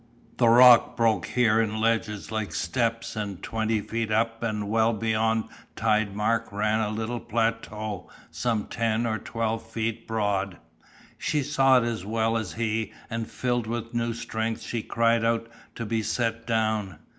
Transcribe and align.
The 0.37 0.49
rock 0.49 0.97
broke 0.97 1.27
here 1.27 1.61
in 1.61 1.79
ledges 1.79 2.31
like 2.31 2.55
steps 2.55 3.15
and 3.15 3.43
twenty 3.43 3.81
feet 3.81 4.09
up 4.11 4.41
and 4.41 4.67
well 4.67 4.93
beyond 4.93 5.43
tide 5.75 6.15
mark 6.15 6.51
ran 6.51 6.79
a 6.79 6.89
little 6.89 7.19
plateau 7.19 8.09
some 8.31 8.65
ten 8.65 9.05
or 9.05 9.19
twelve 9.19 9.61
feet 9.61 10.07
broad. 10.07 10.57
She 11.19 11.43
saw 11.43 11.77
it 11.77 11.83
as 11.83 12.03
well 12.03 12.35
as 12.35 12.53
he 12.53 12.91
and 13.11 13.29
filled 13.29 13.67
with 13.67 13.93
new 13.93 14.15
strength 14.15 14.63
she 14.63 14.81
cried 14.81 15.23
out 15.23 15.47
to 15.75 15.85
be 15.85 16.01
set 16.01 16.47
down. 16.47 16.97